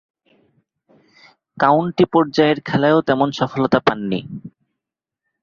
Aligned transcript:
County 1.57 2.05
পর্যায়ের 2.13 2.57
খেলায়ও 2.65 2.99
তেমন 3.01 3.29
সফলতা 3.31 3.79
পাননি। 3.79 4.19